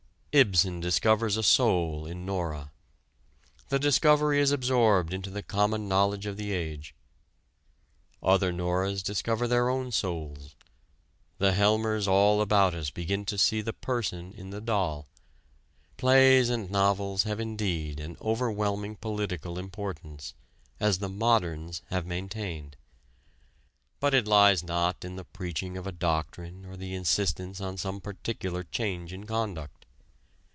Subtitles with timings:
[0.33, 2.71] Ibsen discovers a soul in Nora:
[3.67, 6.95] the discovery is absorbed into the common knowledge of the age.
[8.23, 10.55] Other Noras discover their own souls;
[11.37, 15.09] the Helmers all about us begin to see the person in the doll.
[15.97, 20.33] Plays and novels have indeed an overwhelming political importance,
[20.79, 22.77] as the "moderns" have maintained.
[23.99, 27.99] But it lies not in the preaching of a doctrine or the insistence on some
[27.99, 29.75] particular change in conduct.